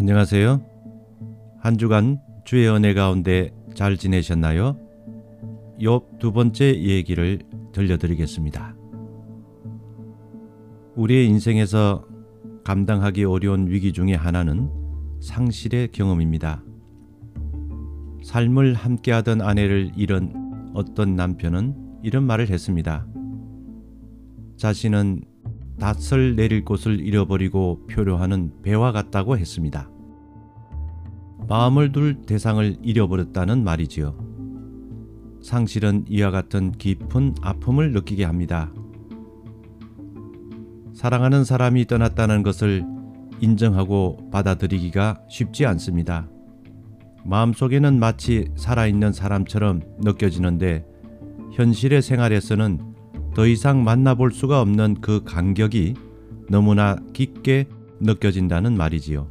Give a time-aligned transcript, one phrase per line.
[0.00, 0.62] 안녕하세요.
[1.58, 4.78] 한 주간 주의 은혜 가운데 잘 지내셨나요?
[5.78, 7.40] 욥두 번째 얘기를
[7.74, 8.74] 들려드리겠습니다.
[10.96, 12.06] 우리의 인생에서
[12.64, 14.70] 감당하기 어려운 위기 중의 하나는
[15.20, 16.64] 상실의 경험입니다.
[18.22, 23.06] 삶을 함께하던 아내를 잃은 어떤 남편은 이런 말을 했습니다.
[24.56, 25.24] 자신은
[25.80, 29.90] 낯을 내릴 곳을 잃어버리고 표류하는 배와 같다고 했습니다.
[31.48, 34.14] 마음을 둘 대상을 잃어버렸다는 말이지요.
[35.42, 38.70] 상실은 이와 같은 깊은 아픔을 느끼게 합니다.
[40.94, 42.84] 사랑하는 사람이 떠났다는 것을
[43.40, 46.28] 인정하고 받아들이기가 쉽지 않습니다.
[47.24, 50.84] 마음속에는 마치 살아있는 사람처럼 느껴지는데
[51.52, 52.89] 현실의 생활에서는
[53.34, 55.94] 더 이상 만나볼 수가 없는 그 간격이
[56.48, 57.68] 너무나 깊게
[58.00, 59.30] 느껴진다는 말이지요.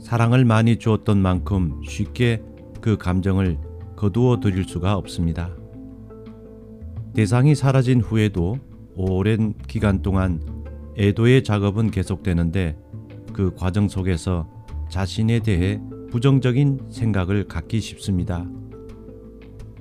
[0.00, 2.42] 사랑을 많이 주었던 만큼 쉽게
[2.80, 3.58] 그 감정을
[3.96, 5.50] 거두어 드릴 수가 없습니다.
[7.14, 8.58] 대상이 사라진 후에도
[8.94, 10.40] 오랜 기간 동안
[10.96, 12.78] 애도의 작업은 계속되는데
[13.32, 14.48] 그 과정 속에서
[14.88, 15.80] 자신에 대해
[16.10, 18.46] 부정적인 생각을 갖기 쉽습니다.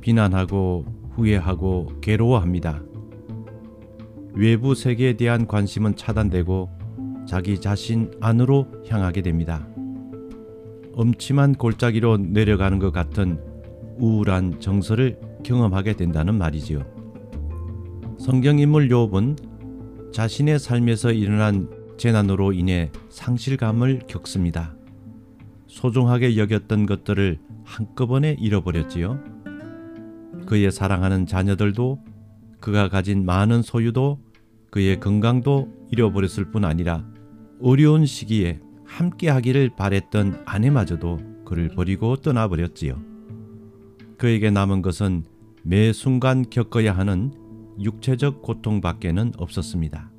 [0.02, 0.86] 비난하고
[1.18, 2.82] 후회하고 괴로워합니다.
[4.34, 6.70] 외부 세계에 대한 관심은 차단되고
[7.28, 9.68] 자기 자신 안으로 향하게 됩니다.
[10.94, 13.40] 엄침한 골짜기로 내려가는 것 같은
[13.98, 16.86] 우울한 정서를 경험하게 된다는 말이지요.
[18.20, 24.76] 성경 인물 욥은 자신의 삶에서 일어난 재난으로 인해 상실감을 겪습니다.
[25.68, 29.37] 소중하게 여겼던 것들을 한꺼번에 잃어버렸지요.
[30.46, 32.04] 그의 사랑하는 자녀들도
[32.60, 34.20] 그가 가진 많은 소유도
[34.72, 37.06] 그의 건강도 잃어버렸을 뿐 아니라
[37.62, 43.00] 어려운 시기에 함께 하기를 바랬던 아내마저도 그를 버리고 떠나버렸지요.
[44.18, 45.24] 그에게 남은 것은
[45.64, 47.32] 매 순간 겪어야 하는
[47.80, 50.12] 육체적 고통밖에는 없었습니다.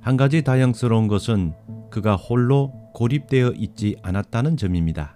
[0.00, 1.54] 한 가지 다양스러운 것은
[1.90, 5.13] 그가 홀로 고립되어 있지 않았다는 점입니다.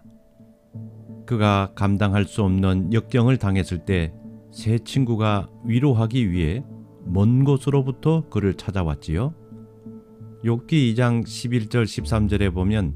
[1.29, 6.65] 그가 감당할 수 없는 역경을 당했을 때새 친구가 위로하기 위해
[7.05, 9.35] 먼 곳으로부터 그를 찾아왔지요.
[10.43, 12.95] 욥기 2장 11절 13절에 보면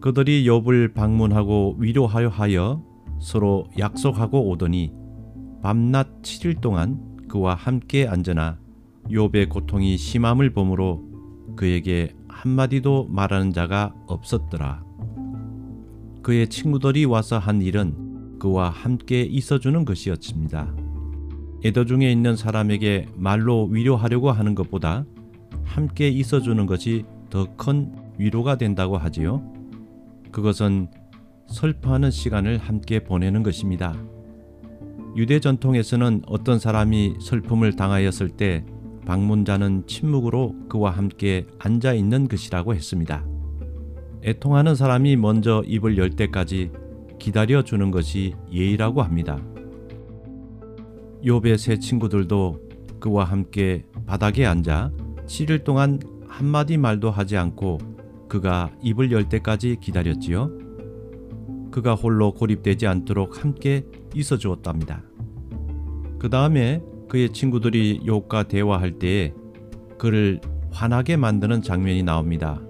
[0.00, 2.84] 그들이 욥을 방문하고 위로하여 하여
[3.20, 4.92] 서로 약속하고 오더니
[5.62, 8.58] 밤낮 7일 동안 그와 함께 앉으나
[9.08, 11.04] 욥의 고통이 심함을 보므로
[11.54, 14.85] 그에게 한마디도 말하는 자가 없었더라.
[16.26, 20.74] 그의 친구들이 와서 한 일은 그와 함께 있어주는 것이었습니다.
[21.64, 25.04] 애도 중에 있는 사람에게 말로 위로하려고 하는 것보다
[25.62, 29.40] 함께 있어주는 것이 더 큰 위로가 된다고 하지요.
[30.32, 30.88] 그것은
[31.46, 33.94] 슬퍼하는 시간을 함께 보내는 것입니다.
[35.14, 38.66] 유대 전통에서는 어떤 사람이 슬픔을 당하였을 때
[39.06, 43.35] 방문자는 침묵으로 그와 함께 앉아 있는 것이라고 했습니다.
[44.26, 46.72] 애통하는 사람이 먼저 입을 열 때까지
[47.20, 49.38] 기다려 주는 것이 예의라고 합니다.
[51.22, 52.60] 욥의 세 친구들도
[52.98, 54.90] 그와 함께 바닥에 앉아
[55.26, 57.78] 7일 동안 한마디 말도 하지 않고
[58.28, 60.50] 그가 입을 열 때까지 기다렸지요.
[61.70, 65.04] 그가 홀로 고립되지 않도록 함께 있어 주었답니다.
[66.18, 69.32] 그 다음에 그의 친구들이 욥과 대화할 때에
[69.98, 70.40] 그를
[70.72, 72.60] 화나게 만드는 장면이 나옵니다.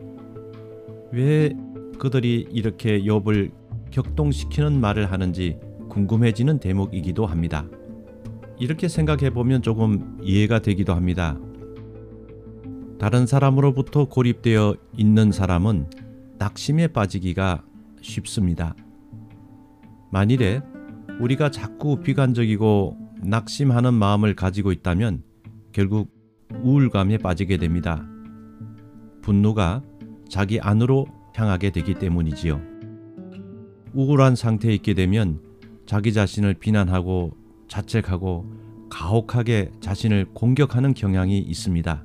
[1.12, 1.52] 왜
[1.98, 3.50] 그들이 이렇게 욥을
[3.90, 5.58] 격동시키는 말을 하는지
[5.88, 7.66] 궁금해지는 대목이기도 합니다.
[8.58, 11.38] 이렇게 생각해 보면 조금 이해가 되기도 합니다.
[12.98, 15.90] 다른 사람으로부터 고립되어 있는 사람은
[16.38, 17.62] 낙심에 빠지기가
[18.00, 18.74] 쉽습니다.
[20.10, 20.62] 만일에
[21.20, 25.22] 우리가 자꾸 비관적이고 낙심하는 마음을 가지고 있다면
[25.72, 26.10] 결국
[26.62, 28.06] 우울감에 빠지게 됩니다.
[29.22, 29.82] 분노가
[30.28, 32.60] 자기 안으로 향하게 되기 때문이지요.
[33.94, 35.40] 우울한 상태에 있게 되면
[35.86, 37.32] 자기 자신을 비난하고
[37.68, 38.46] 자책하고
[38.90, 42.04] 가혹하게 자신을 공격하는 경향이 있습니다.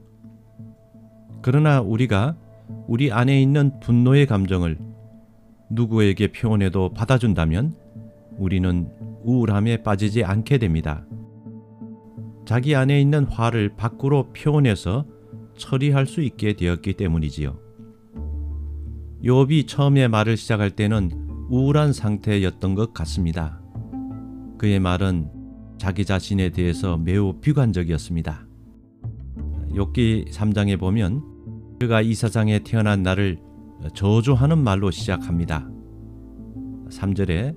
[1.42, 2.38] 그러나 우리가
[2.88, 4.78] 우리 안에 있는 분노의 감정을
[5.70, 7.74] 누구에게 표현해도 받아준다면
[8.38, 8.90] 우리는
[9.24, 11.06] 우울함에 빠지지 않게 됩니다.
[12.46, 15.06] 자기 안에 있는 화를 밖으로 표현해서
[15.58, 17.71] 처리할 수 있게 되었기 때문이지요.
[19.24, 21.12] 욥이 처음에 말을 시작할 때는
[21.50, 23.62] 우울한 상태였던 것 같습니다.
[24.58, 25.30] 그의 말은
[25.78, 28.48] 자기 자신에 대해서 매우 비관적이었습니다.
[29.74, 31.24] 욥기 3장에 보면
[31.80, 33.38] 그가 이 세상에 태어난 날을
[33.94, 35.70] 저주하는 말로 시작합니다.
[36.90, 37.56] 3절에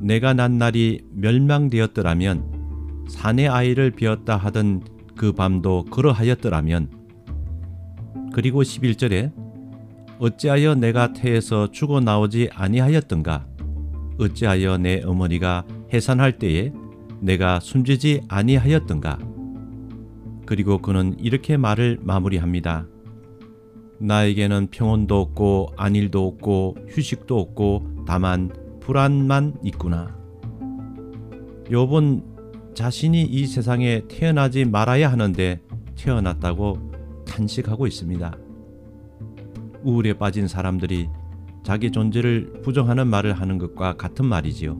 [0.00, 4.82] 내가 난 날이 멸망되었더라면 사내 아이를 비었다 하던
[5.16, 6.90] 그 밤도 그러하였더라면
[8.32, 9.32] 그리고 11절에
[10.18, 13.46] 어찌하여 내가 태에서 죽어 나오지 아니하였던가
[14.18, 16.72] 어찌하여 내 어머니가 해산할 때에
[17.20, 19.18] 내가 숨지지 아니하였던가
[20.44, 22.86] 그리고 그는 이렇게 말을 마무리합니다.
[24.00, 28.50] 나에게는 평온도 없고 안일도 없고 휴식도 없고 다만
[28.80, 30.16] 불안만 있구나.
[31.66, 35.60] 욥은 자신이 이 세상에 태어나지 말아야 하는데
[35.96, 38.47] 태어났다고 탄식하고 있습니다.
[39.82, 41.08] 우울에 빠진 사람들이
[41.62, 44.78] 자기 존재를 부정하는 말을 하는 것과 같은 말이지요.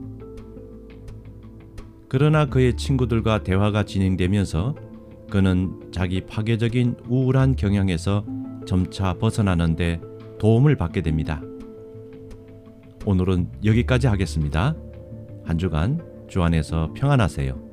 [2.07, 4.75] 그러나 그의 친구들과 대화가 진행되면서
[5.29, 8.25] 그는 자기 파괴적인 우울한 경향에서
[8.65, 10.01] 점차 벗어나는데
[10.39, 11.41] 도움을 받게 됩니다.
[13.05, 14.75] 오늘은 여기까지 하겠습니다.
[15.45, 17.68] 한 주간 주 안에서 평안하세요.